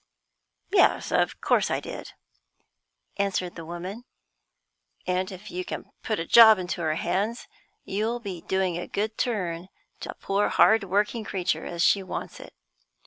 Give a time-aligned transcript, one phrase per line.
[0.71, 2.13] "Yes, of course I did,"
[3.17, 4.05] answered the woman;
[5.05, 7.47] "and if you can put a job into her hands,
[7.85, 9.69] you'll be doing a good turn
[9.99, 12.55] to a poor hard working creature as wants it.